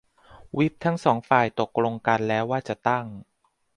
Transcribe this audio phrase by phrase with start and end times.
[0.57, 3.05] วิปทั้งสองฝ่ายตกลงกันแล้วว่าจะตั้ง